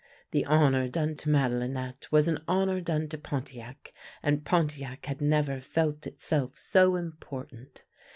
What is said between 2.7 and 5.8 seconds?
done to Pontiac; and Pontiac had never